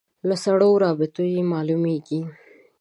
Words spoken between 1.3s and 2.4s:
یې معلومېږي.